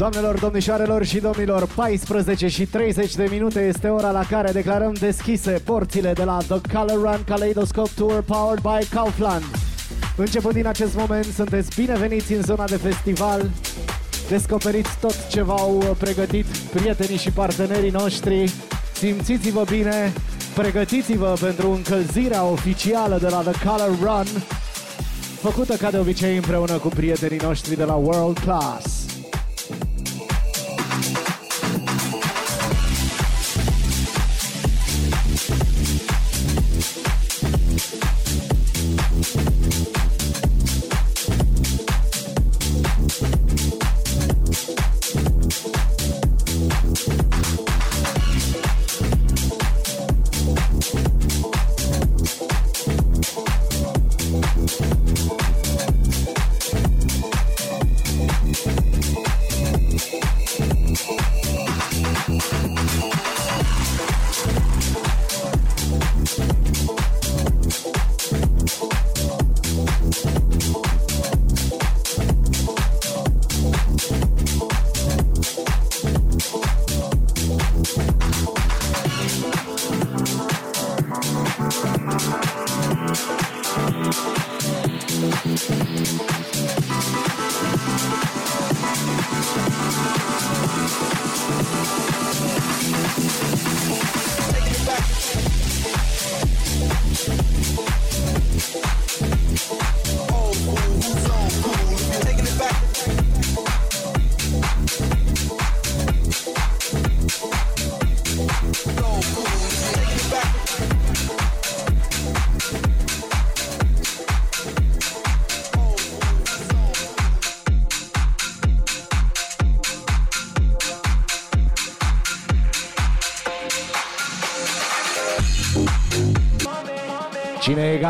[0.00, 5.50] Doamnelor, domnișoarelor și domnilor, 14 și 30 de minute este ora la care declarăm deschise
[5.64, 9.44] porțile de la The Color Run Kaleidoscope Tour powered by Kaufland.
[10.16, 13.50] Începând din acest moment, sunteți bineveniți în zona de festival.
[14.28, 18.52] Descoperiți tot ce v-au pregătit prietenii și partenerii noștri.
[18.92, 20.12] Simțiți-vă bine,
[20.54, 24.26] pregătiți-vă pentru încălzirea oficială de la The Color Run,
[25.40, 28.99] făcută ca de obicei împreună cu prietenii noștri de la World Class.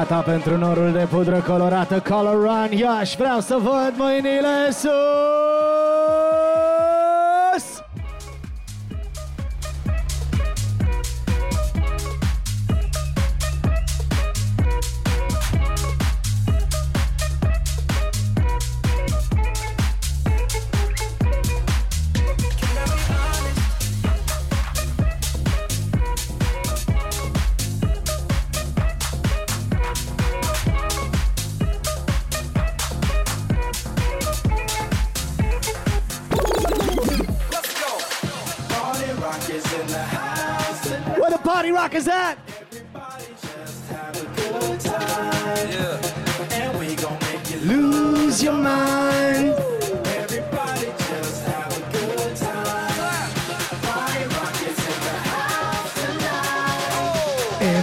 [0.01, 3.17] Gata pentru norul de pudră colorată Color Run Iași?
[3.17, 5.40] Vreau să văd mâinile sus!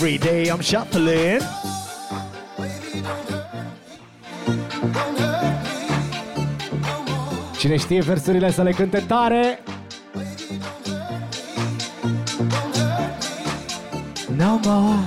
[0.00, 1.40] Every day I'm shuffling.
[7.58, 9.62] Cine știe versurile să le cânte tare
[14.36, 15.06] No more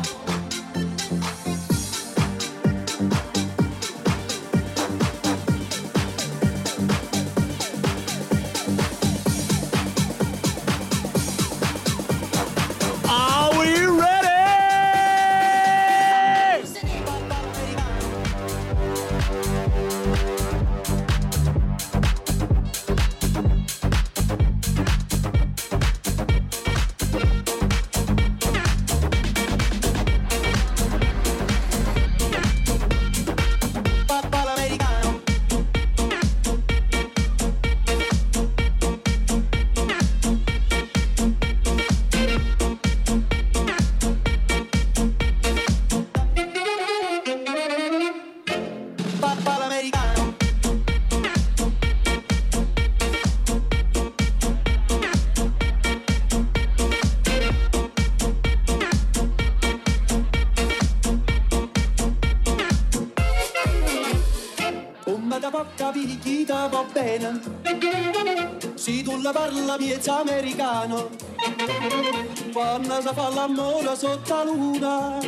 [73.11, 75.19] da falla mola sotto la luna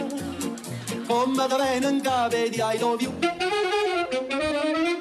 [1.07, 3.12] Come da venen cave di I love you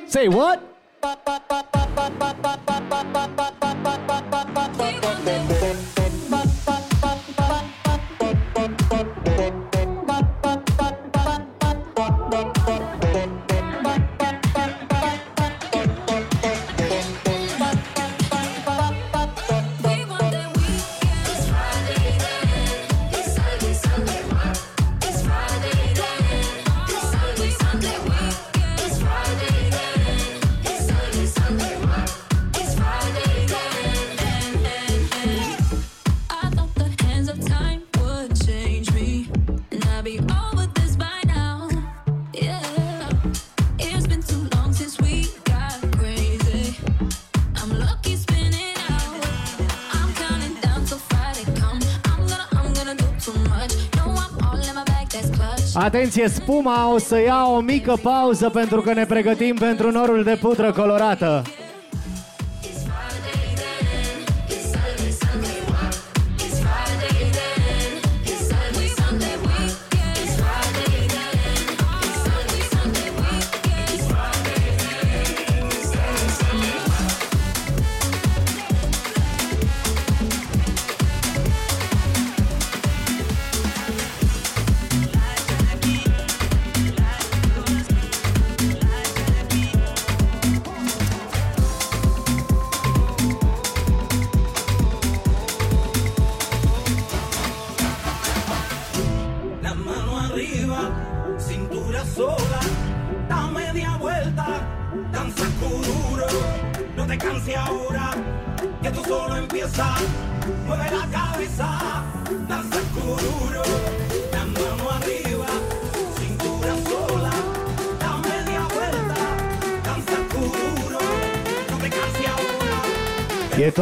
[0.06, 0.71] Say what?
[55.82, 60.38] Atenție, spuma o să ia o mică pauză pentru că ne pregătim pentru norul de
[60.40, 61.42] pudră colorată.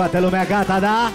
[0.00, 1.12] Toată lumea gata, da?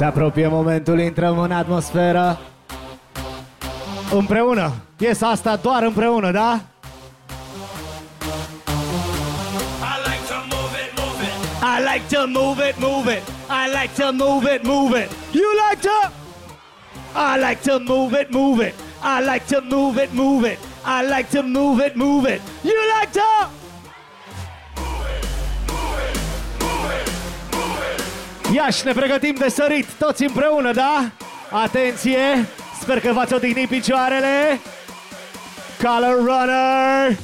[0.00, 2.38] Se apropie momentul, intrăm în atmosferă.
[4.12, 4.72] Împreună.
[4.96, 6.60] Piesa asta doar împreună, da?
[9.82, 11.32] I like to move it, move it.
[11.62, 13.22] I like to move it, move it.
[13.50, 15.10] I like to move it, move it.
[15.32, 16.10] You like to?
[17.14, 18.74] I like to move it, move it.
[19.02, 20.58] I like to move it, move it.
[20.84, 22.40] I like to move it, move it.
[22.62, 23.59] You like to
[28.52, 31.10] Iași, ne pregătim de sărit, toți împreună, da?
[31.50, 32.46] Atenție!
[32.80, 34.60] Sper că v-ați odihnit picioarele!
[35.82, 37.16] Color Runner!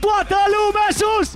[0.00, 1.32] Toată lumea sus!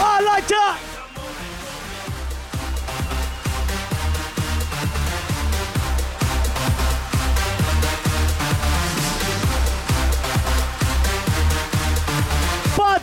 [0.00, 0.93] I like that!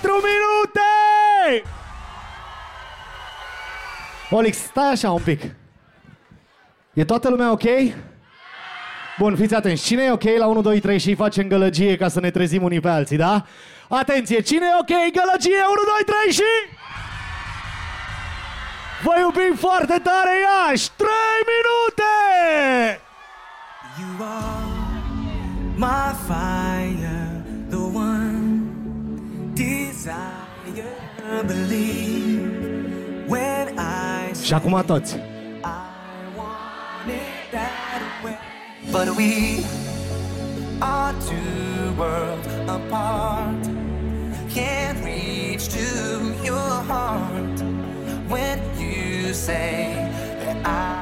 [0.09, 1.63] Minute!
[4.29, 5.41] Olix, stai așa un pic.
[6.93, 7.63] E toată lumea ok?
[9.17, 9.83] Bun, fiți atenți.
[9.83, 12.79] Cine e ok la 1, 2, 3 și facem gălăgie ca să ne trezim unii
[12.79, 13.45] pe alții, da?
[13.89, 15.13] Atenție, cine e ok?
[15.13, 15.73] Gălăgie, 1,
[16.05, 16.51] 2, 3 și...
[19.03, 20.89] Vă iubim foarte tare, Iași!
[20.95, 21.09] 3
[21.51, 22.13] minute!
[23.99, 24.71] You are
[25.75, 26.60] my fire,
[31.51, 35.17] believe when I Și acum toți.
[38.91, 39.63] But we
[40.79, 43.63] are two worlds apart.
[44.53, 45.85] Can't reach to
[46.43, 47.57] your heart
[48.27, 50.11] when you say
[50.43, 51.00] that I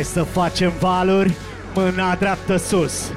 [0.00, 1.34] Hai să facem valuri,
[1.74, 3.10] mâna dreaptă sus.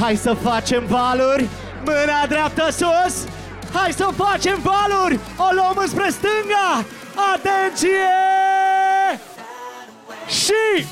[0.00, 1.48] Hai să facem valuri,
[1.84, 3.24] mâna dreaptă sus.
[3.72, 6.84] Hai să facem valuri, o luăm înspre stânga.
[7.34, 7.88] Atenție!
[10.28, 10.86] Și...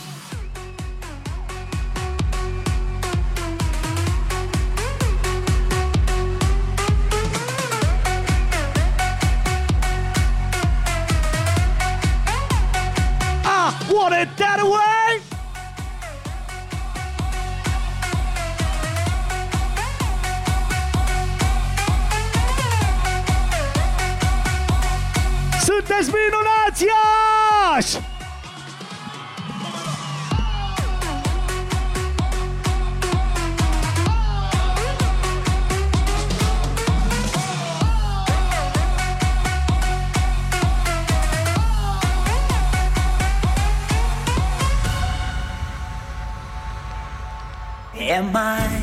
[13.44, 14.93] I want it that way!
[25.88, 27.99] Minunați, Iași!
[48.11, 48.83] Am I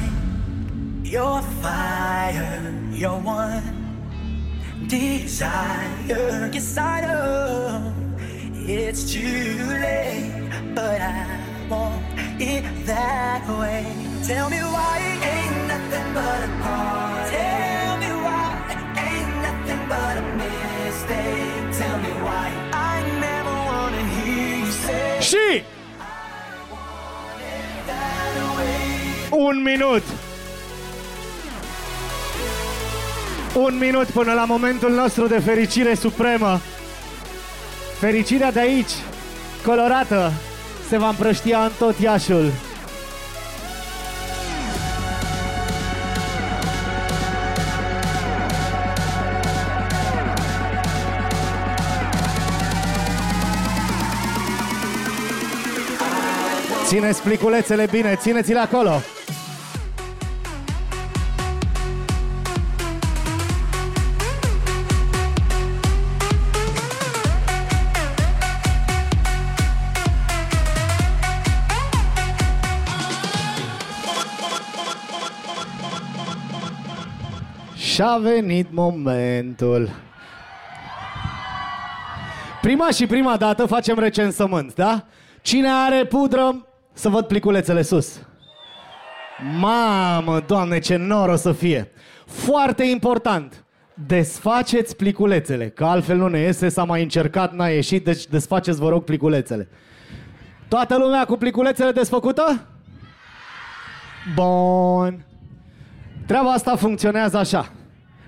[1.03, 3.63] your fire, your one
[4.87, 5.90] desire?
[6.07, 7.93] Yes, I know
[8.55, 11.39] it's too late, but I
[11.69, 12.03] want
[12.39, 13.85] it that way.
[14.25, 17.29] Tell me why it ain't nothing but a part.
[17.29, 21.77] Tell me why it ain't nothing but a mistake.
[21.79, 25.63] Tell me why I never wanna hear you say
[28.57, 29.31] way.
[29.31, 30.03] Un minut!
[33.55, 36.59] Un minut până la momentul nostru de fericire supremă.
[37.99, 38.91] Fericirea de aici,
[39.65, 40.31] colorată,
[40.89, 42.51] se va împrăștia în tot Iașul.
[56.85, 59.01] Țineți pliculețele bine, țineți-le acolo.
[77.93, 79.89] Și-a venit momentul.
[82.61, 85.05] Prima și prima dată facem recensământ, da?
[85.41, 88.21] Cine are pudră, să văd pliculețele sus.
[89.59, 91.91] Mamă, doamne, ce nor o să fie!
[92.25, 98.25] Foarte important, desfaceți pliculețele, că altfel nu ne iese, s-a mai încercat, n-a ieșit, deci
[98.25, 99.69] desfaceți, vă rog, pliculețele.
[100.67, 102.65] Toată lumea cu pliculețele desfăcută?
[104.35, 105.25] Bun.
[106.25, 107.71] Treaba asta funcționează așa.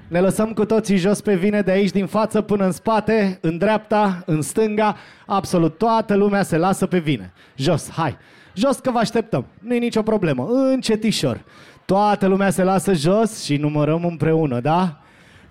[0.08, 3.58] Ne lăsăm cu toții jos pe vine de aici din față până în spate, în
[3.58, 7.34] dreapta, în stânga, absolut toată lumea se lasă pe vine.
[7.56, 8.18] Jos, hai.
[8.54, 9.46] Jos că vă așteptăm.
[9.60, 10.48] Nu e nicio problemă.
[10.50, 11.44] Încetișor.
[11.86, 15.02] Toată lumea se lasă jos și numărăm împreună, da?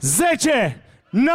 [0.00, 1.30] 10, 9,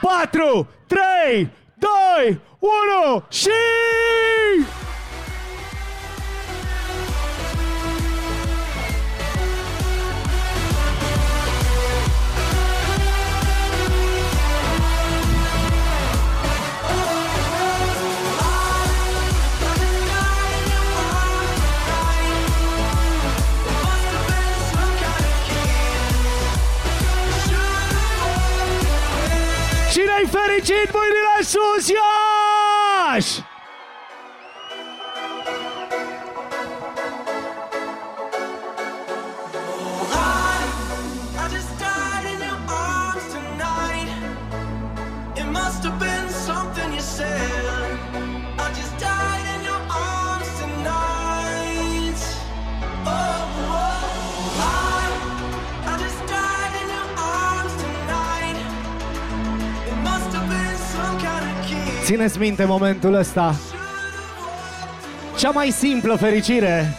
[0.00, 3.48] 4, 3, 2, 1 și...
[30.52, 33.51] Cine-i fericit, mâinile sus, Iași!
[62.12, 63.54] Țineți minte momentul ăsta.
[65.38, 66.96] Cea mai simplă fericire.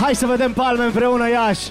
[0.00, 1.68] Hai să vedem palme împreună, Iași!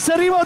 [0.00, 0.44] Mai sărim o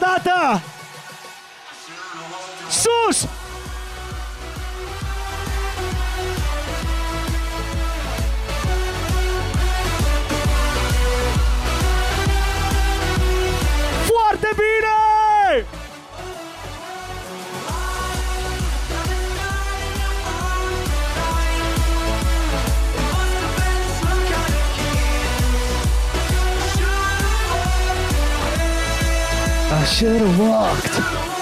[29.94, 31.33] should have walked.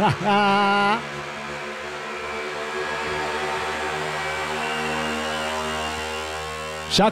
[6.90, 7.02] Și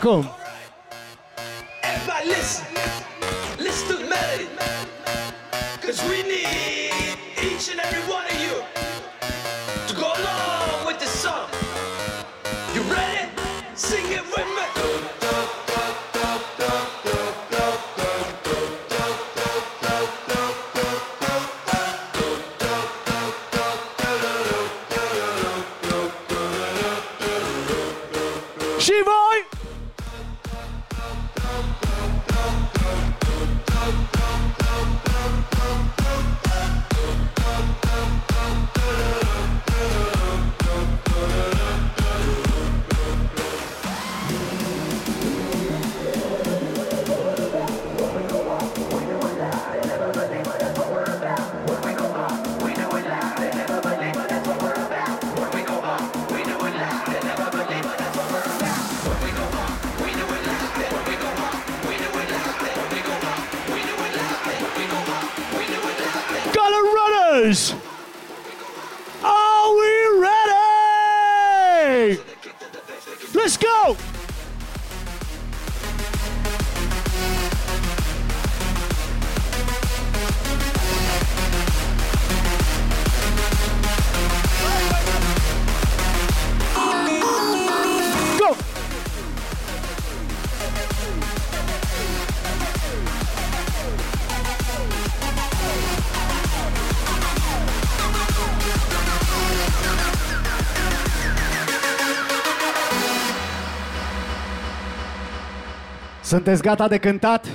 [106.29, 107.47] Sunteți gata de cântat?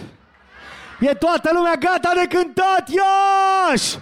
[0.99, 3.97] E toată lumea gata de cântat, Iași!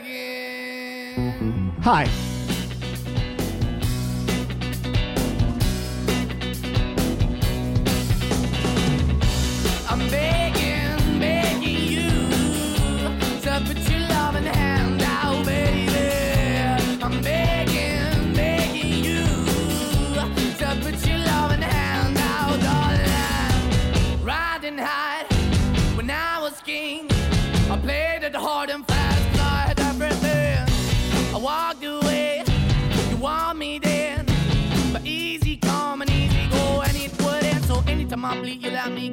[0.00, 1.84] begging.
[1.84, 2.06] Hai!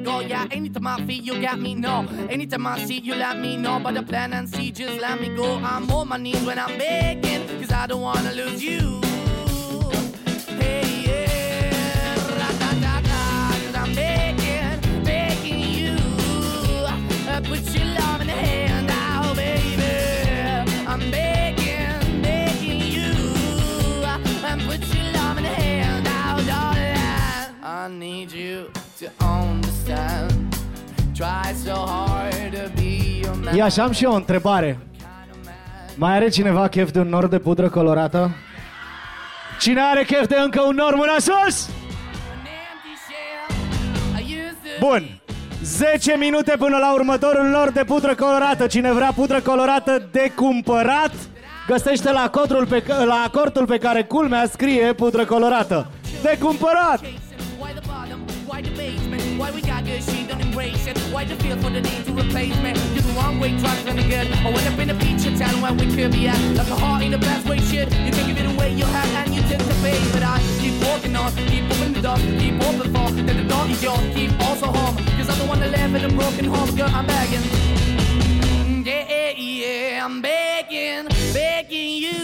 [0.08, 0.20] Go.
[0.20, 1.74] Yeah, anytime I feel, you got me.
[1.74, 3.78] No, anytime I see, you let me know.
[3.82, 5.56] But the plan and see, just let me go.
[5.56, 9.00] I'm on my knees when I'm begging, cause I don't wanna lose you.
[10.60, 13.22] Hey, yeah, ra-da-da-da,
[13.60, 15.96] 'cause I'm begging, begging you.
[17.32, 19.92] Uh, put your love in the hand out, baby.
[20.92, 23.12] I'm begging, begging you.
[24.04, 24.18] Uh,
[33.54, 34.78] Ia și am și eu o întrebare.
[35.96, 38.30] Mai are cineva chef de un nor de pudră colorată?
[39.60, 41.68] Cine are chef de încă un nor, mâna sus?
[44.80, 45.20] Bun.
[45.62, 48.66] 10 minute până la următorul nor de pudră colorată.
[48.66, 51.12] Cine vrea pudră colorată de cumpărat,
[51.66, 55.86] găsește la, codul pe, ca- la acordul pe care culmea scrie pudră colorată.
[56.22, 57.00] De cumpărat!
[59.38, 60.98] Why we got good, she don't embrace it?
[61.12, 62.74] Why the feel for the need to replace me?
[62.92, 64.26] You're the wrong way, trying to good.
[64.32, 66.40] I went up in a feature town where we could be at.
[66.56, 67.86] Like a heart in the best way, shit.
[68.04, 69.96] You can give it away, you have, and you tend to pay.
[70.12, 73.12] But I keep walking on, keep moving the door, keep open for.
[73.14, 74.96] Then the door is yours, keep also home.
[75.16, 77.46] Cause I'm the one that live in a broken home, girl, I'm begging.
[78.84, 82.18] Yeah, yeah, I'm begging, begging you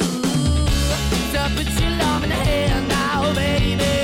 [1.31, 4.04] to put your love in the hand now, baby.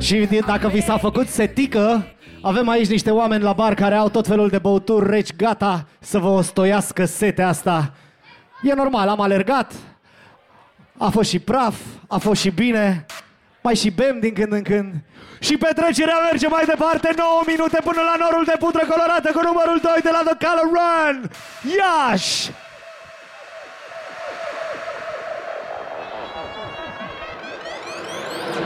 [0.00, 2.06] Și din- dacă vi s-a făcut setică,
[2.42, 6.18] avem aici niște oameni la bar care au tot felul de băuturi reci gata să
[6.18, 7.94] vă ostoiască setea asta.
[8.62, 9.72] E normal, am alergat,
[10.98, 11.76] a fost și praf,
[12.08, 13.06] a fost și bine,
[13.62, 14.92] mai și bem din când în când.
[15.38, 19.78] Și petrecerea merge mai departe, 9 minute până la norul de putră colorată cu numărul
[19.82, 21.30] 2 de la The Color Run,
[21.76, 22.50] Iași!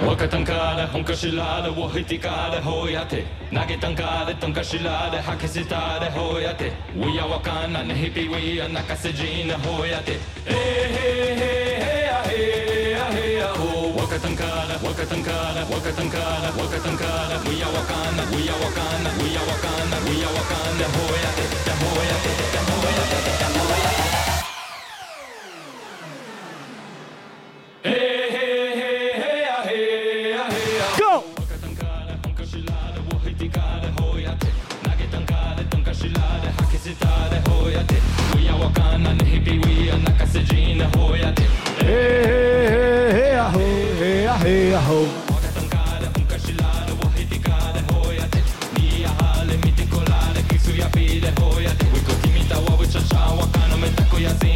[0.07, 3.25] Waka tankare, honka shilare, wahitikare, hoyate.
[3.49, 6.73] Nage tankare, tonka shilare, hakisitare, hoyate.
[6.99, 10.17] We are wakana, nehipi we are nakasejina, hoyate.
[10.45, 11.37] Hey,
[14.07, 21.31] وكتنكالا وكتنكالا وكتنكالا وكتنكالا ويا وكانا ويا وكانا ويا وكانا ويا وكانا هويا
[21.83, 22.17] هويا
[22.71, 23.03] هويا
[23.57, 23.87] هويا
[27.85, 28.75] Hey, hey,
[29.23, 29.45] hey,
[43.13, 43.26] hey.
[44.27, 45.07] ja, hey, ja, ho.
[48.77, 52.59] Ni a hale, mi ti colare, chi su ya pide, hoia, te, wiko kimi ta
[52.59, 54.56] wabu, cha cha, wakano, me tako ya zin.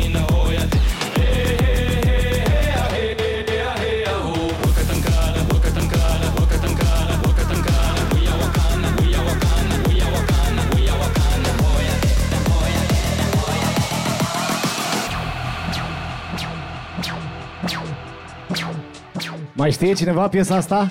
[19.61, 20.91] Mai știe cineva piesa asta?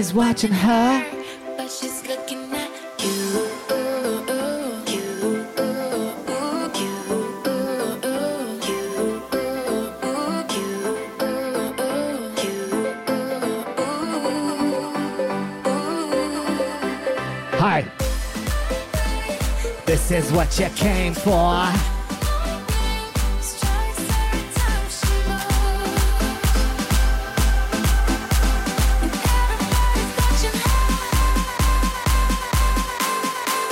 [0.00, 1.06] Everybody's watching her
[1.56, 3.50] But she's looking at you.
[4.92, 5.50] You.
[19.86, 21.89] This is what you came for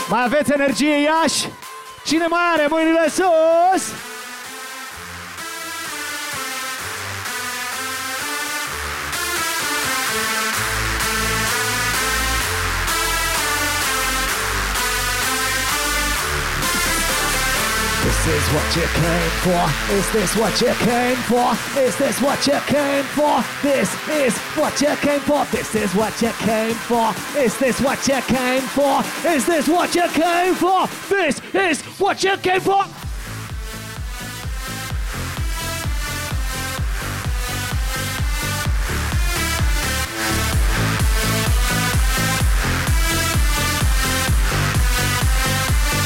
[0.08, 1.48] Mai aveți energie, Iași?
[2.04, 3.92] Cine mai are mâinile sus?
[18.28, 19.94] Is what you came for.
[19.94, 21.56] Is this what you came for?
[21.80, 23.42] Is this what you came for?
[23.62, 25.44] This is what you came for.
[25.46, 27.14] This is what you came for.
[27.38, 29.02] Is this what you came for?
[29.26, 30.86] Is this what you came for?
[31.08, 32.84] This is what you came for.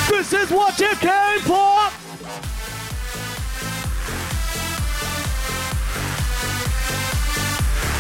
[0.09, 1.72] This is what you came for.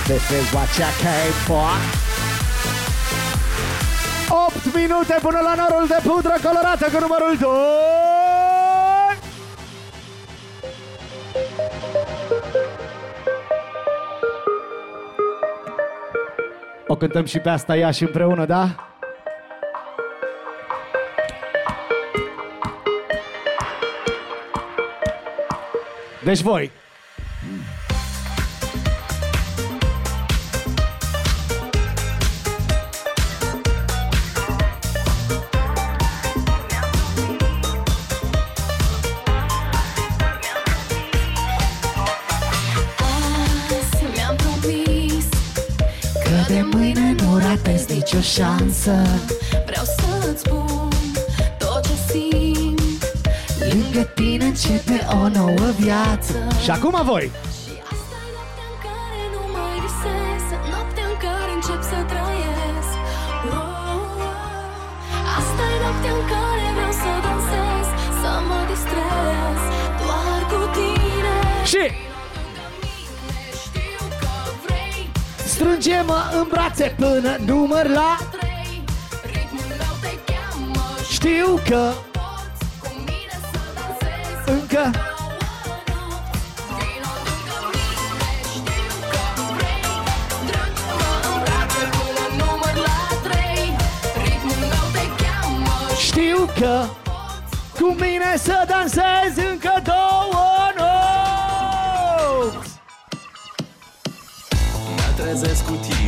[0.06, 1.70] This is what you came for.
[4.28, 7.50] 8 minute până la norul de pudră colorată cu numărul 2.
[16.86, 18.68] O cântăm și pe asta ea și împreună, da?
[26.24, 26.81] Deci voi.
[48.36, 48.94] Șansă.
[49.68, 50.88] Vreau să-ți spun
[51.58, 53.00] tot ce simt.
[53.72, 56.36] Lângă tine începe o nouă viață.
[56.62, 57.26] Și acum voi.
[57.62, 62.92] Și asta e noaptea în care nu mai visez Noaptea în care încep să trăiesc.
[63.46, 65.34] Oh, oh.
[65.38, 67.86] Asta e noaptea în care vreau să dansez
[68.20, 69.60] Să mă distrez.
[70.00, 71.34] Doar cu tine.
[71.72, 71.84] Și
[72.36, 74.32] Lângă mine știu că
[74.64, 75.02] vrei.
[75.52, 78.10] strângem în brațe până număr la
[94.92, 96.84] te cheamă și Știu că
[97.80, 102.00] cu mine să dansezi încă două nopți.
[104.96, 106.01] Mă trezesc cu tine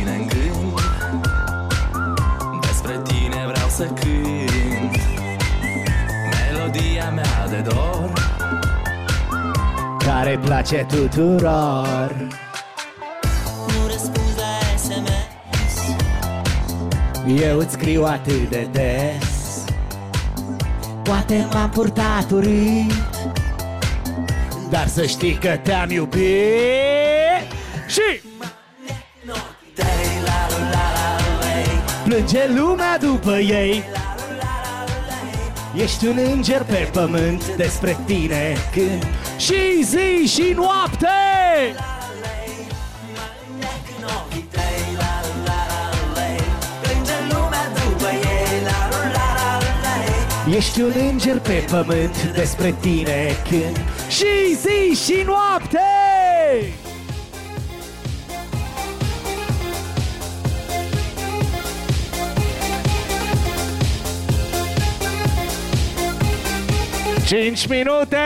[10.45, 12.27] place tuturor.
[13.67, 15.95] Nu răspunzi la SMS
[17.41, 19.63] Eu îți scriu atât de des.
[21.03, 22.93] Poate m-am purtat urât
[24.69, 26.21] Dar să știi că te-am iubit.
[27.87, 28.21] Și
[29.73, 29.85] Tei
[30.25, 33.83] la la la la lei plânge lumea după ei.
[35.75, 39.05] Ești un înger pe pământ despre tine când
[39.45, 41.07] Și zi și noapte!
[43.97, 46.41] În ochii tăi la la la la lei
[46.81, 49.99] Plânge lumea după ei la la la la
[50.45, 53.77] lei Ești un înger pe pământ despre tine când
[54.09, 55.79] Și zi și noapte!
[67.25, 68.17] Cinci minute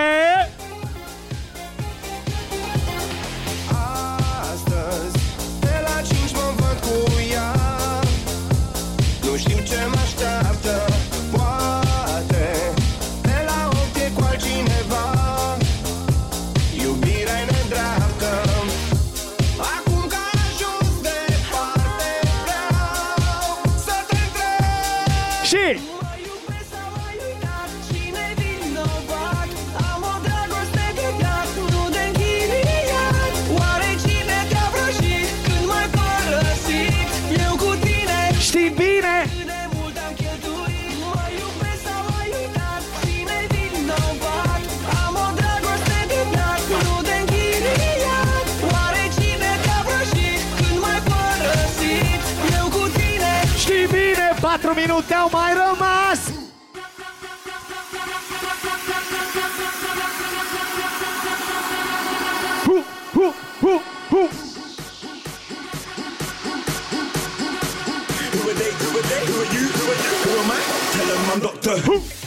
[68.32, 68.72] Who are they?
[68.72, 69.26] Who are they?
[69.26, 69.68] Who are you?
[69.70, 70.14] Who are you?
[70.24, 70.60] Who am I?
[70.94, 72.19] Tell them I'm Doctor Who.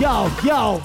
[0.00, 0.80] Yo, yo,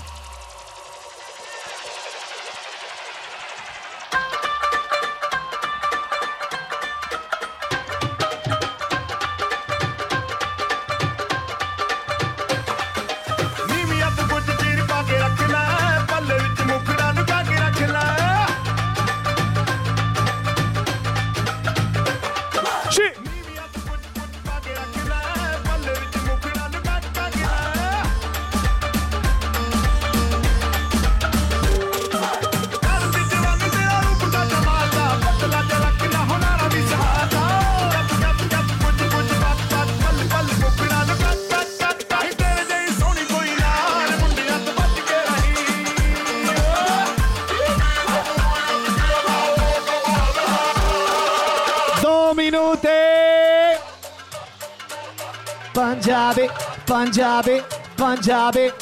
[57.06, 57.62] Punjabi,
[57.96, 58.74] Punjabi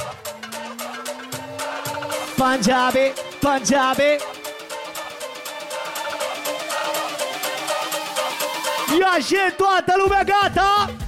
[2.38, 4.18] Punjabi, Punjabi
[9.00, 11.03] Ia și toată lumea gata!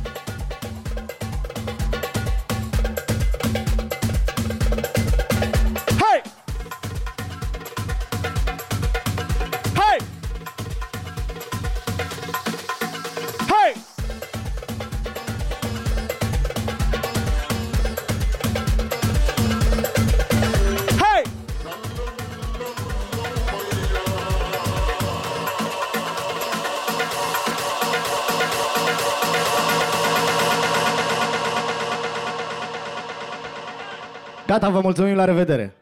[34.56, 35.76] Gata, vă mulțumim, la revedere!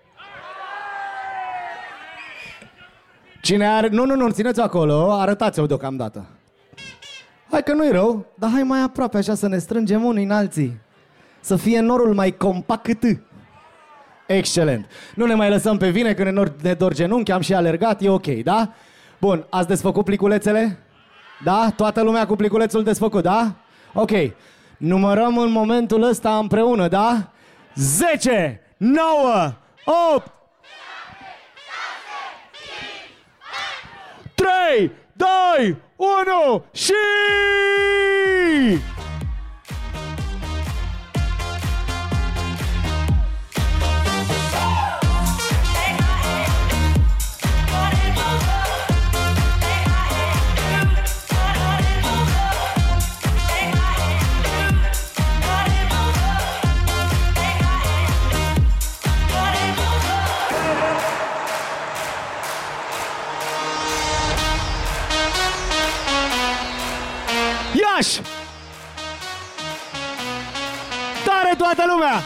[3.42, 3.88] Cine are...
[3.88, 6.26] Nu, nu, nu, țineți acolo, arătați-o deocamdată.
[7.52, 10.80] Hai că nu-i rău, dar hai mai aproape așa să ne strângem unii în alții.
[11.40, 13.04] Să fie norul mai compact.
[14.28, 14.86] Excelent.
[15.16, 18.02] Nu ne mai lăsăm pe vine, că ne, nor- ne dor genunchi, am și alergat,
[18.02, 18.74] e ok, da?
[19.20, 20.80] Bun, ați desfăcut pliculețele?
[21.44, 21.74] Da?
[21.76, 23.56] Toată lumea cu pliculețul desfăcut, da?
[23.94, 24.12] Ok.
[24.78, 27.28] Numărăm în momentul ăsta împreună, da?
[27.76, 30.32] 10, 9, 8,
[34.36, 36.94] 3, 2, 1 și...
[71.76, 72.24] Tare toată lumea!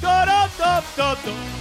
[0.00, 1.57] Ta-ra-ta-ta-ta!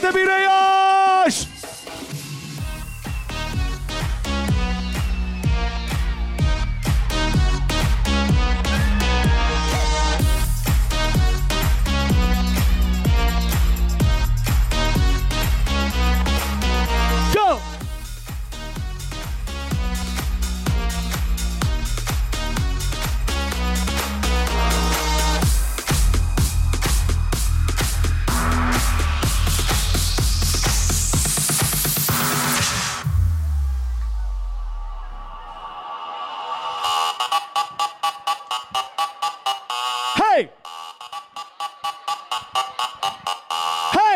[0.00, 0.37] Foarte bine,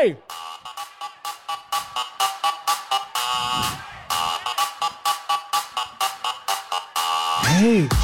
[0.04, 0.16] い。
[7.46, 8.01] ヘイ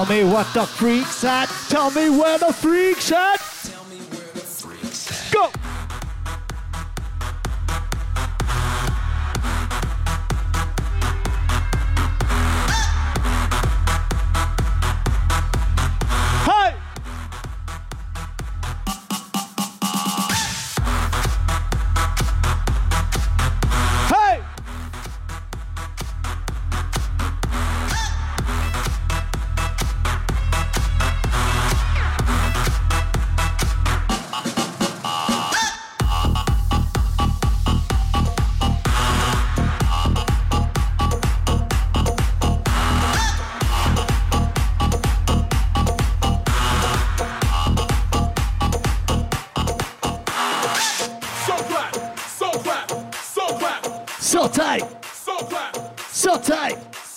[0.00, 1.50] Tell me what the freak's at.
[1.68, 3.49] Tell me where the freak's at.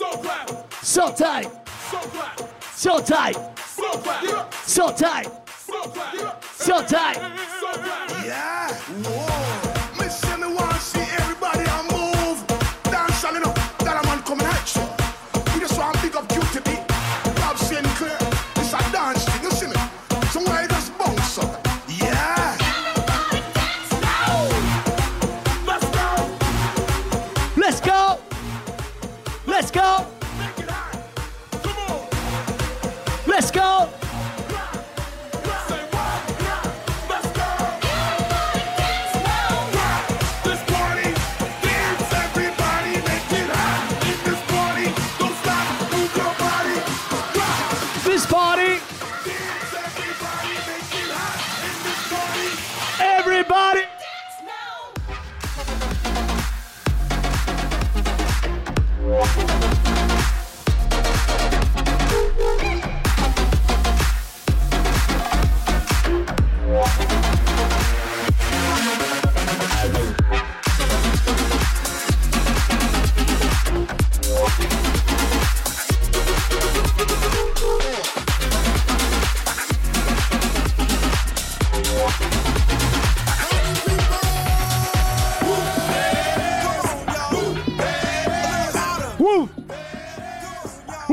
[0.03, 1.47] So tight.
[2.75, 3.35] So tight.
[3.55, 4.47] So tight.
[4.65, 5.27] So tight.
[6.55, 7.17] So tight.
[8.25, 8.73] Yeah.
[8.73, 9.42] Whoa.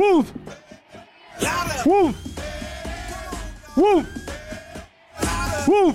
[0.00, 0.24] Woo!
[1.84, 2.14] Woo!
[3.76, 4.06] Woo!
[5.68, 5.94] Woo!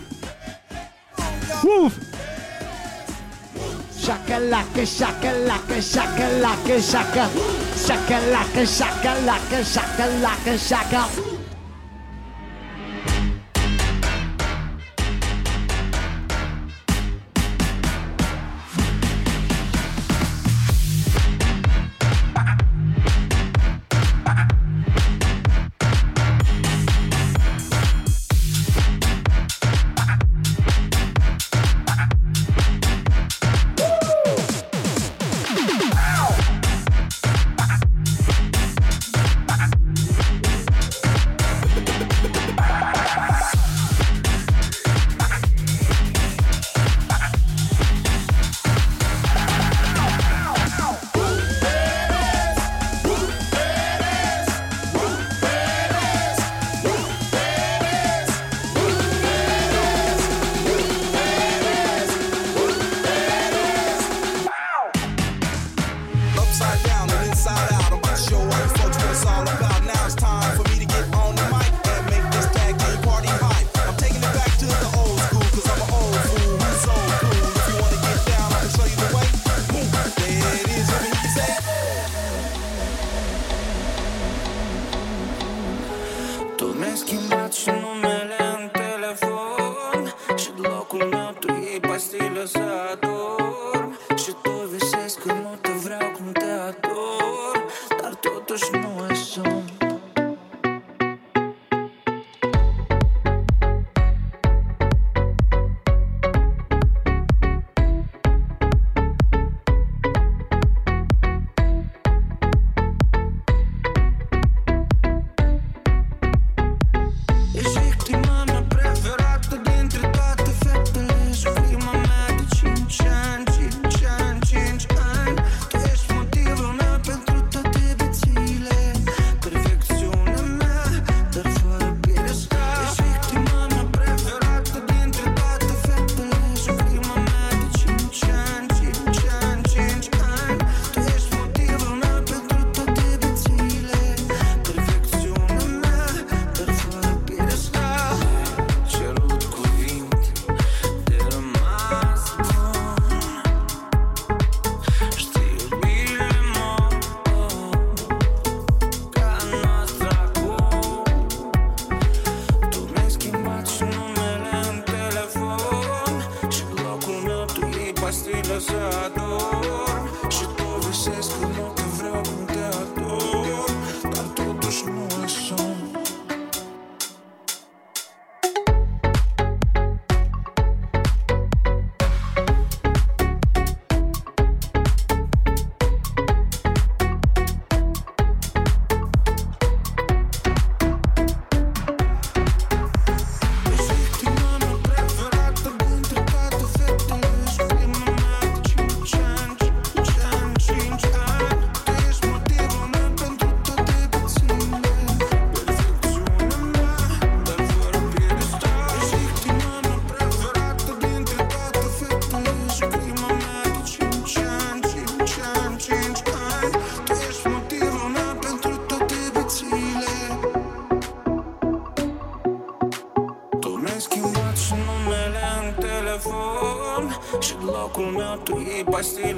[1.64, 1.90] Woo!
[3.98, 7.26] Shakalaka, shakalaka, shakalaka, shaka.
[7.86, 11.35] Shakalaka, shakalaka, shakalaka, shaka.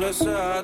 [0.07, 0.63] Pastile să